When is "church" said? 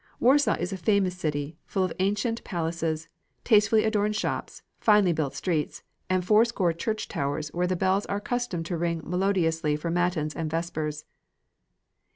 6.73-7.07